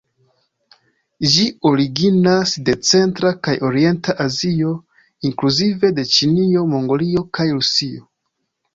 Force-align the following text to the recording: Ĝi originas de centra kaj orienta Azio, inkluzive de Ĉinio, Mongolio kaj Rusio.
Ĝi 1.33 1.43
originas 1.71 2.53
de 2.71 2.75
centra 2.93 3.35
kaj 3.49 3.55
orienta 3.71 4.17
Azio, 4.27 4.75
inkluzive 5.33 5.95
de 6.01 6.11
Ĉinio, 6.17 6.69
Mongolio 6.77 7.27
kaj 7.39 7.51
Rusio. 7.57 8.13